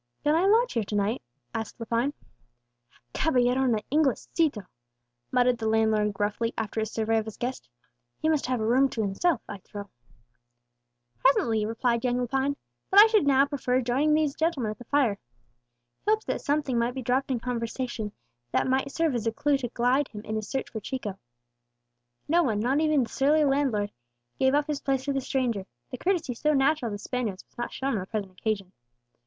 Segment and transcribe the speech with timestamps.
[0.23, 1.21] "Can I lodge here to night?"
[1.53, 2.11] asked Lepine.
[2.89, 4.65] "A caballero and Inglesito,"
[5.31, 7.69] muttered the landlord gruffly, after his survey of his guest.
[8.17, 9.89] "He must have a room to himself, I trow."
[11.19, 12.55] "Presently," replied young Lepine;
[12.89, 15.19] "but I should now prefer joining these gentlemen at the fire."
[16.03, 18.11] He hoped that something might be dropped in conversation
[18.51, 21.19] that might serve as a clue to guide him in his search for Chico.
[22.27, 23.91] No one, not even the surly landlord,
[24.39, 27.71] gave up his place to the stranger; the courtesy so natural to Spaniards was not
[27.71, 28.71] shown on the present occasion.